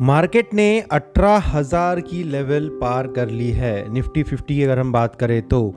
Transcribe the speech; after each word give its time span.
Market 0.00 0.54
ने 0.54 0.80
अठारह 0.92 1.42
हज़ार 1.48 2.00
की 2.00 2.22
लेवल 2.22 2.68
पार 2.80 3.06
कर 3.06 3.28
ली 3.28 3.50
है। 3.50 3.92
निफ्टी 3.92 4.22
फिफ्टी 4.22 4.62
अगर 4.62 4.78
हम 4.78 4.92
बात 4.92 5.14
करें 5.16 5.40
तो 5.42 5.74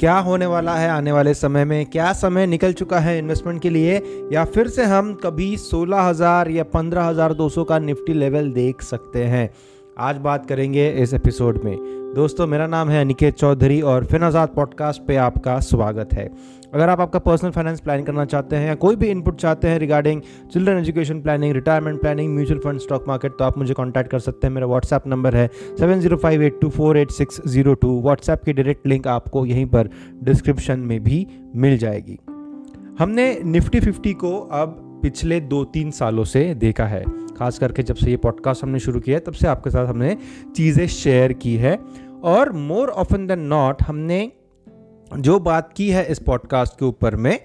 क्या 0.00 0.16
होने 0.18 0.46
वाला 0.46 0.74
है 0.74 0.88
आने 0.90 1.12
वाले 1.12 1.34
समय 1.34 1.64
में? 1.64 1.84
क्या 1.86 2.12
समय 2.12 2.46
निकल 2.46 2.72
चुका 2.72 2.98
है 2.98 3.18
इन्वेस्टमेंट 3.18 3.60
के 3.62 3.70
लिए? 3.70 4.00
या 4.32 4.44
फिर 4.44 4.68
से 4.68 4.84
हम 4.84 5.12
कभी 5.14 5.56
सोलह 5.56 6.00
हज़ार 6.00 6.50
या 6.50 6.64
पंद्रह 6.64 7.04
हज़ार 7.04 7.34
दो 7.34 7.48
सौ 7.48 7.64
का 7.64 7.78
निफ्टी 7.78 8.12
लेवल 8.12 8.50
देख 8.52 8.82
सकते 8.82 9.24
हैं? 9.24 9.48
आज 9.98 10.16
बात 10.16 10.46
करेंगे 10.46 10.88
इस 10.92 11.12
एपिसोड 11.14 11.58
में। 11.64 11.76
दोस्तों, 12.14 12.46
मेरा 12.46 12.66
नाम 12.66 12.88
है 12.88 13.00
अनिकेत 13.00 13.34
चौधरी 13.34 13.80
और 13.82 14.04
फिन 14.04 14.22
आज़ाद 14.22 14.48
पॉडकास्ट 14.48 15.02
पे 15.06 15.16
आपका 15.16 15.58
स्वागत 15.60 16.12
है। 16.14 16.24
अगर 16.74 16.88
आप 16.88 17.00
आपका 17.00 17.18
पर्सनल 17.18 17.50
फाइनेंस 17.50 17.80
प्लान 17.80 18.04
करना 18.04 18.24
चाहते 18.24 18.56
हैं 18.56 18.68
या 18.68 18.74
कोई 18.74 18.96
भी 18.96 19.08
इनपुट 19.08 19.36
चाहते 19.36 19.68
हैं 19.68 19.78
regarding 19.78 20.22
children 20.52 20.78
education 20.78 21.20
planning 21.22 21.52
retirement 21.54 22.00
planning 22.00 22.34
mutual 22.34 22.60
fund 22.60 22.80
stock 22.80 23.08
market 23.08 23.32
तो 23.38 23.44
आप 23.44 23.58
मुझे 23.58 23.74
कॉन्टैक्ट 23.74 24.10
कर 24.10 24.18
सकते 24.18 24.46
हैं। 24.46 24.54
मेरा 24.54 24.66
व्हाट्सएप 24.66 25.06
नंबर 25.06 25.36
है 25.36 25.46
seven 25.78 26.00
zero 26.00 26.16
five 26.16 26.42
eight 26.42 26.60
two 26.60 26.68
four 26.68 26.98
eight 26.98 27.10
six 27.10 27.40
zero 27.46 27.74
two 27.74 28.00
WhatsApp 28.02 28.44
की 28.44 28.52
डायरेक्ट 28.52 28.86
लिंक 28.86 29.08
आपको 29.08 29.46
यहीं 29.46 29.66
पर 29.66 29.90
डिस्क्रिप्शन 30.24 30.78
में 30.80 31.02
भी 31.04 31.26
मिल 31.56 31.78
जाएगी। 31.78 32.18
हमने 32.98 33.34
निफ्टी 33.44 33.80
फिफ्टी 33.80 34.12
को 34.14 34.38
अब 34.52 34.78
पिछले 35.02 35.40
दो 35.42 35.64
तीन 35.64 35.90
सालों 35.90 36.24
से 36.24 36.52
देखा 36.54 36.84
है। 36.86 37.04
खास 37.42 37.58
करके 37.58 37.82
जब 37.82 37.94
से 37.94 38.10
ये 38.10 38.16
पॉडकास्ट 38.16 38.62
हमने 38.62 38.78
शुरू 38.78 39.00
किया 39.00 39.16
है, 39.16 39.20
तब 39.20 39.32
से 39.32 39.48
आपके 39.48 39.70
साथ 39.70 39.86
हमने 39.86 40.16
चीज़ें 40.56 40.86
शेयर 40.86 41.32
की 41.32 41.54
है। 41.56 41.78
और 42.24 42.52
मोर 42.52 42.88
ऑफन 42.88 43.26
देन 43.26 43.40
नॉट 43.40 43.82
हमने 43.82 44.32
जो 45.18 45.38
बात 45.40 45.72
की 45.72 45.88
है 45.90 46.06
इस 46.06 46.18
पॉडकास्ट 46.18 46.74
के 46.74 46.84
ऊपर 46.84 47.16
में 47.16 47.38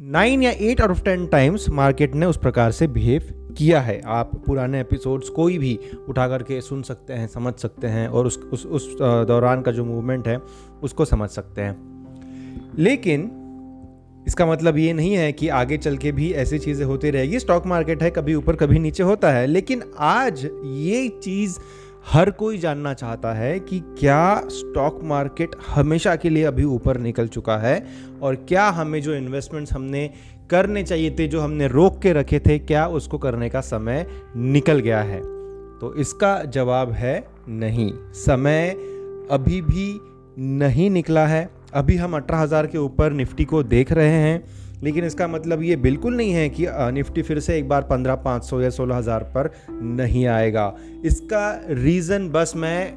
नाइन 0.00 0.42
या 0.42 0.50
eight 0.50 0.80
out 0.80 0.90
of 0.90 1.02
ten 1.02 1.26
times 1.26 1.68
market 1.68 2.14
ने 2.14 2.26
उस 2.26 2.36
प्रकार 2.36 2.70
से 2.72 2.86
बिहेव 2.86 3.54
किया 3.58 3.80
है। 3.80 4.00
आप 4.06 4.30
पुराने 4.46 4.80
एपिसोड्स 4.80 5.28
कोई 5.28 5.58
भी 5.58 5.78
उठा 6.08 6.28
करके 6.28 6.60
सुन 6.60 6.82
सकते 6.82 7.12
हैं, 7.12 7.26
समझ 7.28 7.54
सकते 7.54 7.86
हैं 7.86 8.08
और 8.08 8.26
उस 8.26 8.38
उस 8.52 8.66
उस 8.66 8.96
दौरान 9.00 9.62
का 9.62 9.72
जो 9.72 9.84
मूवमेंट 9.84 10.28
है, 10.28 10.40
उसको 10.82 11.04
समझ 11.04 11.30
सकते 11.30 11.62
हैं। 11.62 11.76
लेकिन 12.78 13.39
इसका 14.26 14.46
मतलब 14.46 14.78
ये 14.78 14.92
नहीं 14.92 15.14
है 15.14 15.32
कि 15.32 15.48
आगे 15.48 15.76
चल 15.76 15.96
के 15.96 16.12
भी 16.12 16.32
ऐसी 16.32 16.58
चीज़ें 16.58 16.86
होती 16.86 17.10
रहेगी। 17.10 17.38
स्टॉक 17.38 17.66
मार्केट 17.66 18.02
है, 18.02 18.10
कभी 18.10 18.34
ऊपर 18.34 18.56
कभी 18.56 18.78
नीचे 18.78 19.02
होता 19.02 19.32
है, 19.32 19.46
लेकिन 19.46 19.82
आज 19.98 20.48
ये 20.64 21.08
चीज़ 21.08 21.58
हर 22.12 22.30
कोई 22.30 22.58
जानना 22.58 22.94
चाहता 22.94 23.32
है 23.32 23.60
कि 23.60 23.80
क्या 23.98 24.42
स्टॉक 24.48 25.00
मार्केट 25.02 25.50
हमेशा 25.68 26.16
के 26.16 26.30
लिए 26.30 26.44
अभी 26.44 26.64
ऊपर 26.64 26.98
निकल 26.98 27.28
चुका 27.28 27.56
है 27.58 27.86
और 28.22 28.34
क्या 28.34 28.68
हमें 28.68 29.02
जो 29.02 29.14
इन्वेस्टमेंट्स 29.14 29.72
हमने 29.72 30.10
करने 30.50 30.82
चाहिए 30.82 31.10
थे, 31.18 31.26
जो 31.28 31.40
हमने 31.40 31.68
रोक 31.68 31.98
के 32.02 32.12
रखे 32.12 32.40
थे, 32.40 32.58
क्या 32.58 32.86
उसको 32.86 33.18
करने 33.18 33.48
का 33.48 33.60
समय 33.60 34.06
निकल 34.36 34.78
गया 34.78 35.02
है? 35.02 35.20
तो 35.78 35.94
इसका 35.94 36.44
जवाब 36.44 36.92
है 36.92 37.28
नहीं। 37.48 37.92
समय 38.12 38.70
अभी 39.30 39.60
भी 39.60 40.00
नहीं 40.38 40.90
निकला 40.90 41.26
है। 41.26 41.50
अभी 41.74 41.96
हम 41.96 42.16
अठारह 42.16 42.40
हज़ार 42.40 42.66
के 42.66 42.78
ऊपर 42.78 43.12
निफ्टी 43.12 43.44
को 43.44 43.62
देख 43.62 43.92
रहे 43.92 44.12
हैं, 44.12 44.42
लेकिन 44.82 45.04
इसका 45.04 45.28
मतलब 45.28 45.62
ये 45.62 45.76
बिल्कुल 45.78 46.16
नहीं 46.16 46.32
है 46.32 46.48
कि 46.50 46.66
निफ्टी 46.92 47.22
फिर 47.22 47.40
से 47.40 47.58
एक 47.58 47.68
बार 47.68 47.82
पंद्रह 47.82 48.14
पाँच 48.16 48.44
सौ 48.44 48.60
या 48.60 48.70
सोलह 48.70 48.96
हज़ार 48.96 49.24
पर 49.36 49.50
नहीं 49.70 50.26
आएगा। 50.28 50.72
इसका 51.04 51.50
रीज़न 51.70 52.28
बस 52.28 52.52
मैं 52.56 52.92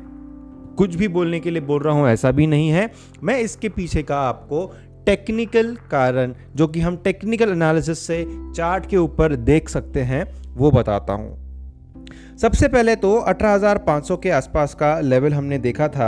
कुछ 0.77 0.95
भी 0.95 1.07
बोलने 1.07 1.39
के 1.39 1.51
लिए 1.51 1.61
बोल 1.61 1.81
रहा 1.81 1.93
हूँ, 1.93 2.07
ऐसा 2.07 2.31
भी 2.31 2.47
नहीं 2.47 2.69
है। 2.69 2.89
मैं 3.23 3.39
इसके 3.39 3.69
पीछे 3.69 4.03
का 4.03 4.19
आपको 4.19 4.65
टेक्निकल 5.05 5.75
कारण, 5.91 6.33
जो 6.55 6.67
कि 6.67 6.79
हम 6.79 6.97
टेक्निकल 6.97 7.49
एनालिसिस 7.49 8.07
से 8.07 8.25
चार्ट 8.55 8.85
के 8.85 8.97
ऊपर 8.97 9.35
देख 9.35 9.69
सकते 9.69 10.01
हैं, 10.01 10.25
वो 10.53 10.71
बताता 10.71 11.13
हूँ। 11.13 11.42
सबसे 12.41 12.67
पहले 12.67 12.95
तो 12.95 13.09
18,500 13.29 14.17
के 14.23 14.29
आसपास 14.29 14.73
का 14.73 14.99
लेवल 14.99 15.33
हमने 15.33 15.57
देखा 15.57 15.87
था 15.87 16.07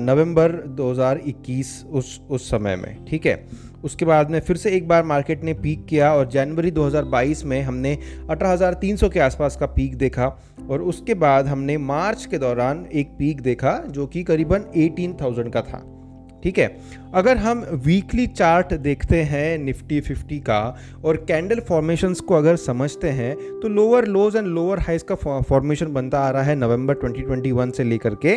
नवंबर 0.00 0.52
2021 0.78 1.66
उस 1.86 2.20
उस 2.30 2.50
समय 2.50 2.76
में 2.76 3.04
ठीक 3.04 3.26
है? 3.26 3.46
उसके 3.84 4.04
बाद 4.04 4.30
में 4.30 4.40
फिर 4.40 4.56
से 4.56 4.70
एक 4.70 4.88
बार 4.88 5.04
मार्केट 5.04 5.44
ने 5.44 5.54
पीक 5.54 5.86
किया 5.86 6.12
और 6.14 6.28
जनवरी 6.28 6.70
2022 6.70 7.44
में 7.44 7.62
हमने 7.62 7.98
18,300 8.30 9.12
के 9.12 9.20
आसपास 9.20 9.56
का 9.56 9.66
पीक 9.66 9.96
देखा 9.96 10.26
और 10.70 10.82
उसके 10.82 11.14
बाद 11.14 11.46
हमने 11.46 11.78
मार्च 11.78 12.26
के 12.26 12.38
दौरान 12.38 12.86
एक 12.92 13.16
पीक 13.18 13.40
देखा 13.40 13.78
जो 13.88 14.06
कि 14.06 14.22
करीबन 14.22 14.64
18,000 14.76 15.50
का 15.50 15.62
था। 15.62 16.01
ठीक 16.42 16.58
है? 16.58 16.66
अगर 17.14 17.36
हम 17.36 17.64
वीकली 17.84 18.26
चार्ट 18.26 18.72
देखते 18.74 19.22
हैं 19.22 19.58
निफ्टी 19.58 20.00
फिफ्टी 20.00 20.38
का 20.40 20.60
और 21.04 21.16
कैंडल 21.28 21.60
फॉर्मेशंस 21.60 22.20
को 22.20 22.34
अगर 22.34 22.56
समझते 22.56 23.08
हैं 23.08 23.34
तो 23.60 23.68
लोअर 23.68 24.06
लोज 24.06 24.36
एंड 24.36 24.46
लोअर 24.46 24.78
हाइस 24.78 25.02
का 25.02 25.14
फॉर्मेशन 25.40 25.92
बनता 25.92 26.20
आ 26.20 26.30
रहा 26.30 26.42
है 26.42 26.56
नवंबर 26.56 26.94
2021 26.94 27.76
से 27.76 27.84
लेकर 27.84 28.14
के 28.26 28.36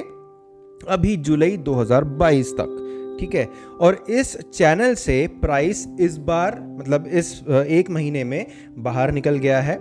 अभी 0.90 1.16
जुलाई 1.18 1.58
2022 1.58 2.52
तक, 2.52 3.18
ठीक 3.20 3.36
है? 3.36 3.48
और 3.82 4.04
इस 4.10 4.38
चैनल 4.54 4.94
से 4.94 5.28
प्राइस 5.42 5.88
इस 6.00 6.18
बार 6.18 6.60
मतलब 6.80 7.08
इस 7.08 7.34
एक 7.50 7.90
महीने 7.90 8.24
में 8.24 8.46
बाहर 8.78 9.12
निकल 9.12 9.38
गया 9.38 9.62
है 9.62 9.78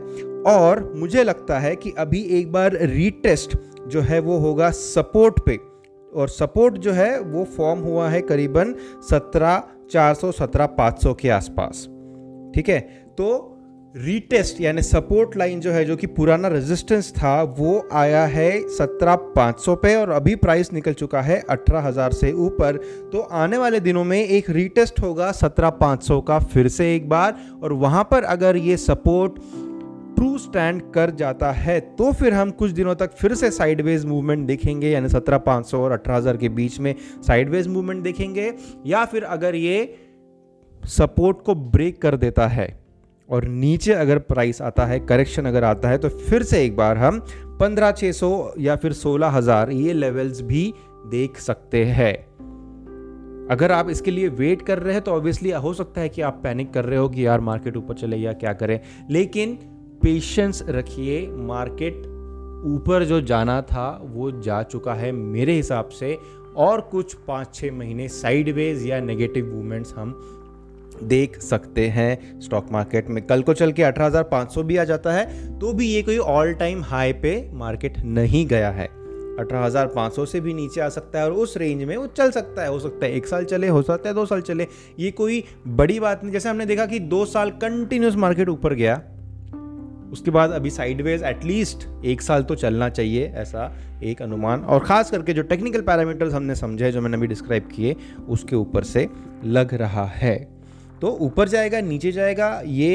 और 0.46 0.92
मुझे 0.96 1.24
लगता 1.24 1.58
है 1.58 1.76
कि 1.76 1.92
अभी 1.98 2.22
एक 2.30 2.52
बार 2.52 2.78
रीटेस्ट 2.82 3.56
जो 3.88 4.00
है 4.00 4.18
वो 4.20 4.38
होगा 4.38 4.70
सपोर्ट 4.70 5.40
पे। 5.46 5.58
और 6.14 6.28
सपोर्ट 6.28 6.78
जो 6.78 6.92
है 6.92 7.18
वो 7.20 7.44
फॉर्म 7.56 7.80
हुआ 7.80 8.08
है 8.08 8.20
करीबन 8.22 8.74
सत्रह, 9.10 9.62
चार 9.90 10.14
सौ, 10.14 10.32
सत्रह, 10.32 10.66
पाँच 10.68 11.02
सौ 11.02 11.14
के 11.14 11.30
आसपास। 11.30 11.88
ठीक 12.54 12.68
है? 12.68 12.80
तो 13.18 13.50
रीटेस्ट 13.94 14.60
यानी 14.60 14.82
सपोर्ट 14.82 15.36
लाइन 15.36 15.60
जो 15.60 15.72
है, 15.72 15.84
जो 15.84 15.96
कि 15.96 16.06
पुराना 16.06 16.48
रेजिस्टेंस 16.48 17.12
था, 17.12 17.42
वो 17.42 17.88
आया 17.92 18.24
है 18.26 18.50
सत्रह, 18.68 19.14
पाँच 19.14 19.60
सौ 19.60 19.74
पे 19.74 19.94
और 19.96 20.10
अभी 20.10 20.34
प्राइस 20.36 20.72
निकल 20.72 20.92
चुका 20.92 21.20
है 21.20 21.38
अठारह 21.40 21.80
हज़ार 21.80 22.12
से 22.12 22.32
ऊपर। 22.32 22.76
तो 23.12 23.20
आने 23.32 23.58
वाले 23.58 23.80
दिनों 23.80 24.04
में 24.04 24.18
एक 24.18 24.50
रीटेस्ट 24.50 25.00
होगा 25.00 25.30
सत्रह, 25.32 25.70
पाँच 25.70 26.02
सौ 26.02 26.20
का 26.20 26.38
फिर 26.38 26.68
से 26.68 26.94
एक 26.96 27.08
बार। 27.08 27.36
और 27.62 27.72
वहाँ 27.72 28.02
पर 28.10 28.24
अगर 28.24 28.56
ये 28.56 28.76
सपोर्ट 28.76 29.38
ट्रू 30.16 30.36
स्टैंड 30.38 30.82
कर 30.92 31.10
जाता 31.10 31.50
है 31.52 31.78
तो 31.96 32.12
फिर 32.12 32.34
हम 32.34 32.50
कुछ 32.52 32.70
दिनों 32.70 32.94
तक 32.94 33.12
फिर 33.12 33.34
से 33.34 33.50
साइडवेज 33.50 34.04
मूवमेंट 34.04 34.46
देखेंगे, 34.46 34.90
यानी 34.90 35.08
सत्रह 35.08 35.38
पाँच 35.40 35.66
सौ 35.66 35.80
और 35.80 35.92
अठारह 35.92 36.16
हज़ार 36.16 36.36
के 36.36 36.48
बीच 36.50 36.78
में 36.80 36.94
साइडवेज 37.26 37.68
मूवमेंट 37.68 38.02
देखेंगे, 38.02 38.52
या 38.86 39.04
फिर 39.04 39.24
अगर 39.24 39.54
ये 39.54 39.94
सपोर्ट 40.82 41.42
को 41.42 41.54
ब्रेक 41.54 42.00
कर 42.02 42.16
देता 42.16 42.46
है 42.48 42.68
और 43.28 43.44
नीचे 43.44 43.92
अगर 43.92 44.18
प्राइस 44.20 44.60
आता 44.62 44.86
है 44.86 44.98
करेक्शन 45.00 45.44
अगर 45.44 45.64
आता 45.64 45.88
है 45.88 45.98
तो 45.98 46.08
फिर 46.08 46.42
से 46.42 46.64
एक 46.64 46.76
बार 46.76 46.98
हम 46.98 47.18
पंद्रह 47.60 47.92
छः 47.92 48.12
सौ 48.12 48.52
या 48.58 48.76
फिर 48.76 48.92
सोलह 48.92 49.28
हज़ार 49.28 49.70
ये 49.70 49.92
लेवल्स 49.92 50.40
भी 50.42 50.72
देख 51.06 51.38
सकते 51.38 51.84
हैं। 51.84 52.14
अगर 53.46 53.72
आप 53.72 53.90
इसके 53.90 54.10
लिए 54.10 54.28
वेट 54.30 54.62
कर 54.62 54.78
रहे 54.78 54.92
हैं 54.94 55.02
तो 55.02 55.10
ऑब्वियसली 55.10 55.50
हो 55.52 55.72
सकता 55.74 56.00
है 56.00 56.08
कि 56.08 56.22
आप 56.22 56.40
पैनिक 56.42 56.72
कर 56.72 56.84
रहे 56.84 56.98
हो 56.98 57.08
कि 57.08 57.26
यार 57.26 57.40
मार्केट 57.40 57.76
ऊपर 57.76 57.94
चले 57.94 58.16
या 58.16 58.32
क्या 58.32 58.52
करें, 58.52 58.78
लेकिन 59.10 59.58
पेशेंस 60.04 60.62
रखिए 60.68 61.26
मार्केट 61.32 62.02
ऊपर 62.66 63.04
जो 63.04 63.20
जाना 63.20 63.60
था 63.62 63.86
वो 64.04 64.30
जा 64.40 64.62
चुका 64.62 64.94
है 64.94 65.12
मेरे 65.12 65.52
हिसाब 65.52 65.88
से। 65.88 66.16
और 66.56 66.80
कुछ 66.80 67.14
पाँच 67.28 67.54
छः 67.54 67.72
महीने 67.72 68.08
साइडवेज 68.08 68.86
या 68.86 68.98
नेगेटिव 69.00 69.46
मूवमेंट्स 69.46 69.94
हम 69.96 70.12
देख 71.02 71.40
सकते 71.40 71.86
हैं 71.88 72.40
स्टॉक 72.40 72.66
मार्केट 72.72 73.08
में। 73.08 73.22
कल 73.26 73.42
को 73.42 73.54
चल 73.54 73.72
के 73.72 73.82
18,500 73.82 74.62
भी 74.62 74.76
आ 74.76 74.84
जाता 74.84 75.12
है 75.12 75.58
तो 75.58 75.72
भी 75.72 75.86
ये 75.86 76.02
कोई 76.02 76.18
ऑल 76.18 76.52
टाइम 76.54 76.82
हाई 76.82 77.12
पे 77.12 77.50
मार्केट 77.52 77.98
नहीं 77.98 78.46
गया 78.46 78.70
है। 78.70 78.86
18,500 79.40 80.26
से 80.26 80.40
भी 80.40 80.54
नीचे 80.54 80.80
आ 80.80 80.88
सकता 80.88 81.18
है 81.18 81.24
और 81.24 81.32
उस 81.32 81.56
रेंज 81.56 81.82
में 81.84 81.96
वो 81.96 82.06
चल 82.06 82.30
सकता 82.30 82.62
है। 82.62 82.68
हो 82.68 82.78
सकता 82.78 83.06
है 83.06 83.12
एक 83.12 83.26
साल 83.26 83.44
चले 83.44 83.68
हो 83.68 83.82
सकता 83.82 84.08
है 84.08 84.14
दो 84.14 84.26
साल 84.26 84.40
चले। 84.40 84.66
ये 84.98 85.10
कोई 85.10 85.42
बड़ी 85.66 85.98
बात 86.00 86.22
नहीं। 86.22 86.32
जैसे 86.32 86.48
हमने 86.48 86.66
देखा 86.66 86.86
कि 86.86 86.98
दो 86.98 87.24
साल 87.24 87.50
कंटिन्यूस 87.50 88.16
मार्केट 88.16 88.48
ऊपर 88.48 88.74
गया 88.74 89.02
उसके 90.14 90.30
बाद 90.30 90.50
अभी 90.52 90.70
साइडवेज 90.70 91.22
एटलीस्ट 91.24 91.86
एक 92.04 92.22
साल 92.22 92.42
तो 92.42 92.54
चलना 92.54 92.88
चाहिए 92.88 93.26
ऐसा 93.36 93.72
एक 94.02 94.22
अनुमान। 94.22 94.60
और 94.60 94.80
ख़ास 94.80 95.10
करके 95.10 95.32
जो 95.32 95.42
टेक्निकल 95.44 95.80
पैरामीटर्स 95.82 96.34
हमने 96.34 96.54
समझे 96.54 96.90
जो 96.92 97.00
मैंने 97.00 97.16
अभी 97.16 97.26
डिस्क्राइब 97.26 97.68
किए, 97.74 97.96
उसके 98.28 98.56
ऊपर 98.56 98.84
से 98.84 99.08
लग 99.44 99.74
रहा 99.74 100.04
है। 100.06 100.36
तो 101.00 101.10
ऊपर 101.20 101.48
जाएगा, 101.48 101.80
नीचे 101.80 102.12
जाएगा, 102.12 102.48
ये 102.64 102.94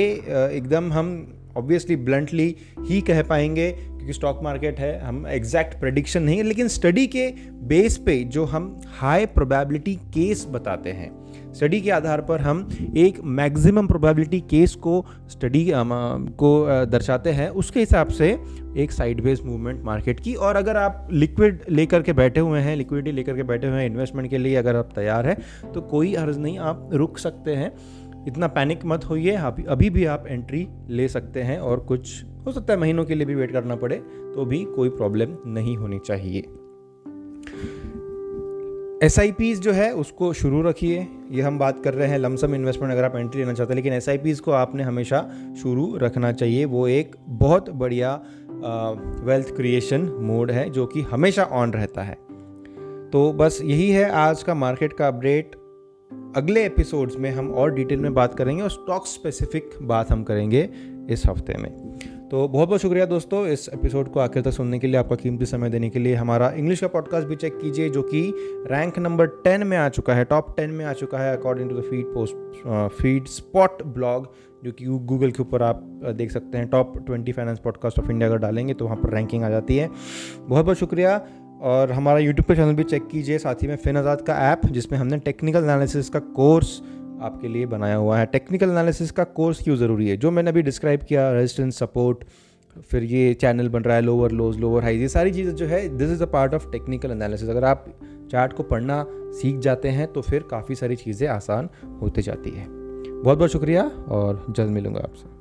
एकदम 0.51 0.91
हम 0.93 1.11
ऑब्वियसली 1.59 1.95
ब्लंटली 1.97 2.55
ही 2.79 3.01
कह 3.01 3.21
पाएँगे, 3.23 3.71
क्योंकि 3.71 4.13
स्टॉक 4.13 4.39
मार्केट 4.43 4.79
है, 4.79 4.99
हम 5.01 5.25
एग्जैक्ट 5.27 5.79
प्रडिक्शन 5.79 6.23
नहीं 6.23 6.37
है, 6.37 6.43
लेकिन 6.43 6.67
स्टडी 6.69 7.07
के 7.07 7.27
बेस 7.67 7.97
पे 7.97 8.23
जो 8.25 8.45
हम 8.45 8.79
हाई 8.99 9.25
प्रोबेबिलिटी 9.27 9.95
केस 10.13 10.45
बताते 10.49 10.91
हैं 10.91 11.17
स्टडी 11.53 11.79
के 11.81 11.89
आधार 11.91 12.21
पर 12.21 12.41
हम 12.41 12.67
एक 12.97 13.19
मैक्सिमम 13.37 13.87
प्रोबेबिलिटी 13.87 14.39
केस 14.49 14.73
को 14.77 15.05
स्टडी 15.29 15.65
को 15.71 16.51
दर्शाते 16.87 17.29
हैं, 17.29 17.49
उसके 17.51 17.79
हिसाब 17.79 18.07
से 18.09 18.29
एक 18.77 18.91
साइडवेज 18.91 19.41
मूवमेंट 19.45 19.83
मार्केट 19.83 20.19
की। 20.19 20.33
और 20.35 20.55
अगर 20.55 20.77
आप 20.77 21.07
लिक्विड 21.11 21.61
लेकर 21.69 22.01
के 22.01 22.13
बैठे 22.13 22.39
हुए 22.39 22.59
हैं 22.59 22.75
लिक्विडिटी 22.75 23.15
लेकर 23.15 23.35
के 23.35 23.43
बैठे 23.43 23.67
हुए 23.67 23.79
हैं 23.79 23.89
इन्वेस्टमेंट 23.89 24.29
के 24.29 24.37
लिए 24.37 24.55
अगर 24.55 24.75
आप 24.75 24.91
तैयार 24.95 25.27
हैं 25.27 25.71
तो 25.73 25.81
कोई 25.83 26.13
अर्ज़ 26.15 26.39
नहीं, 26.39 26.57
आप 26.59 26.89
रुक 26.93 27.17
सकते 27.17 27.55
हैं। 27.55 27.71
इतना 28.27 28.47
पैनिक 28.47 28.85
मत 28.85 29.05
होइए 29.05 29.31
अभी 29.31 29.63
अभी 29.63 29.89
भी 29.89 30.05
आप 30.05 30.25
एंट्री 30.27 30.67
ले 30.89 31.07
सकते 31.07 31.41
हैं 31.41 31.59
और 31.59 31.79
कुछ 31.79 32.23
हो 32.45 32.51
सकता 32.51 32.73
है 32.73 32.79
महीनों 32.79 33.05
के 33.05 33.15
लिए 33.15 33.25
भी 33.25 33.35
वेट 33.35 33.51
करना 33.51 33.75
पड़े 33.75 33.95
तो 34.35 34.45
भी 34.45 34.63
कोई 34.65 34.89
प्रॉब्लम 34.89 35.37
नहीं 35.47 35.77
होनी 35.77 35.99
चाहिए। 35.99 36.39
एस 39.03 39.19
जो 39.59 39.71
है, 39.71 39.91
उसको 39.93 40.33
शुरू 40.33 40.61
रखिए। 40.61 41.07
ये 41.31 41.41
हम 41.41 41.59
बात 41.59 41.83
कर 41.83 41.93
रहे 41.93 42.07
हैं, 42.07 42.17
लमसम 42.17 42.55
इन्वेस्टमेंट 42.55 42.91
अगर 42.93 43.03
आप 43.03 43.15
एंट्री 43.15 43.41
लेना 43.41 43.53
चाहते 43.53 43.73
हैं, 43.73 43.75
लेकिन 43.75 43.93
एस 43.93 44.39
को 44.39 44.51
आपने 44.51 44.83
हमेशा 44.83 45.21
शुरू 45.61 45.97
रखना 45.97 46.31
चाहिए। 46.31 46.65
वो 46.65 46.87
एक 46.87 47.15
बहुत 47.27 47.69
बढ़िया 47.69 48.13
वेल्थ 49.25 49.55
क्रिएशन 49.55 50.01
मोड 50.21 50.51
है, 50.51 50.69
जो 50.69 50.85
कि 50.85 51.01
हमेशा 51.01 51.43
ऑन 51.43 51.73
रहता 51.73 52.01
है। 52.01 52.17
तो 53.09 53.31
बस 53.33 53.59
यही 53.63 53.89
है 53.89 54.09
आज 54.11 54.43
का 54.43 54.53
मार्केट 54.53 54.93
का 54.93 55.07
अपडेट 55.07 55.55
अगले 56.11 56.63
एपिसोड्स 56.65 57.15
में 57.15 57.29
हम 57.31 57.49
और 57.51 57.73
डिटेल 57.73 57.99
में 57.99 58.13
बात 58.13 58.35
करेंगे 58.35 58.61
और 58.63 58.69
स्टॉक 58.69 59.07
स्पेसिफिक 59.07 59.69
बात 59.81 60.11
हम 60.11 60.23
करेंगे 60.23 60.69
इस 61.09 61.23
हफ़्ते 61.25 61.53
में। 61.53 61.71
तो 62.31 62.47
बहुत 62.47 62.67
बहुत 62.67 62.81
शुक्रिया 62.81 63.05
दोस्तों 63.05 63.45
इस 63.47 63.69
एपिसोड 63.73 64.11
को 64.11 64.19
आखिर 64.19 64.43
तक 64.43 64.51
सुनने 64.51 64.79
के 64.79 64.87
लिए, 64.87 64.95
आपका 64.95 65.15
कीमती 65.15 65.45
समय 65.45 65.69
देने 65.69 65.89
के 65.89 65.99
लिए। 65.99 66.15
हमारा 66.15 66.49
इंग्लिश 66.49 66.81
का 66.81 66.87
पॉडकास्ट 66.87 67.27
भी 67.27 67.35
चेक 67.35 67.57
कीजिए, 67.59 67.89
जो 67.89 68.01
कि 68.01 68.21
रैंक 68.71 68.99
नंबर 68.99 69.27
टेन 69.43 69.63
में 69.63 69.77
आ 69.77 69.87
चुका 69.89 70.13
है 70.13 70.25
टॉप 70.25 70.53
टेन 70.57 70.69
में 70.69 70.85
आ 70.85 70.93
चुका 70.93 71.17
है 71.17 71.35
according 71.37 71.69
to 71.69 71.75
the 71.75 71.81
feed 71.81 72.05
post 72.05 72.95
feed 73.01 73.25
spot 73.27 73.83
blog 73.83 74.31
जो 74.63 74.71
कि 74.71 74.85
गूगल 74.85 75.31
के 75.31 75.41
ऊपर 75.43 75.63
आप 75.63 75.83
देख 76.15 76.31
सकते 76.31 76.57
हैं। 76.57 76.67
Top 76.67 76.97
twenty 77.05 77.31
finance 77.31 77.59
podcast 77.59 77.99
of 77.99 78.09
India 78.11 78.29
अगर 78.29 78.37
डालेंगे 78.37 78.73
तो 78.73 78.85
वहाँ 78.85 78.97
पर 78.97 79.13
रैंकिंग 79.13 79.43
आ 79.43 79.49
जाती 79.49 79.77
है। 79.77 79.89
बहुत 80.39 80.65
बहुत 80.65 80.77
शुक्रिया। 80.77 81.17
और 81.61 81.91
हमारा 81.91 82.19
यूट्यूब 82.19 82.47
का 82.47 82.55
चैनल 82.55 82.73
भी 82.73 82.83
चेक 82.83 83.07
कीजिए, 83.07 83.37
साथ 83.39 83.63
ही 83.63 83.67
में 83.67 83.75
फिन 83.77 83.97
आज़ाद 83.97 84.21
का 84.21 84.35
ऐप 84.51 84.65
जिसमें 84.67 84.97
हमने 84.99 85.17
टेक्निकल 85.19 85.63
एनालिसिस 85.63 86.09
का 86.09 86.19
कोर्स 86.19 86.81
आपके 87.21 87.47
लिए 87.47 87.65
बनाया 87.65 87.95
हुआ 87.95 88.17
है। 88.19 88.25
टेक्निकल 88.25 88.69
एनालिसिस 88.69 89.11
का 89.11 89.23
कोर्स 89.23 89.63
क्यों 89.63 89.75
ज़रूरी 89.77 90.09
है? 90.09 90.17
जो 90.17 90.31
मैंने 90.31 90.49
अभी 90.49 90.61
डिस्क्राइब 90.61 91.03
किया 91.03 91.31
रेजिस्टेंस 91.33 91.79
सपोर्ट 91.79 92.23
फिर 92.91 93.03
ये 93.03 93.33
चैनल 93.33 93.69
बन 93.69 93.83
रहा 93.83 93.95
है 93.95 94.01
लोअर 94.01 94.31
लोज 94.31 94.57
लोअर 94.59 94.83
हाइज 94.83 95.01
ये 95.01 95.07
सारी 95.07 95.31
चीज़ें 95.31 95.55
जो 95.55 95.65
है 95.65 95.87
this 95.97 96.11
is 96.11 96.23
a 96.23 96.25
part 96.25 96.53
of 96.53 96.69
technical 96.71 97.11
analysis 97.11 97.49
अगर 97.49 97.63
आप 97.65 97.85
चार्ट 98.31 98.53
को 98.53 98.63
पढ़ना 98.63 99.03
सीख 99.41 99.57
जाते 99.59 99.89
हैं 99.89 100.07
तो 100.13 100.21
फिर 100.21 100.43
काफ़ी 100.51 100.75
सारी 100.75 100.95
चीज़ें 100.95 101.27
आसान 101.27 101.69
होती 102.01 102.21
जाती 102.21 102.49
है। 102.49 102.67
बहुत 102.69 103.37
बहुत 103.37 103.51
शुक्रिया 103.51 103.83
और 104.09 104.45
जल्द 104.49 104.71
मिलूँगा 104.71 104.99
आपसे। 104.99 105.38